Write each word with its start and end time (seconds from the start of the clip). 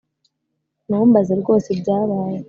Numbaze 0.89 1.33
rwose 1.41 1.67
ibyabaye 1.75 2.37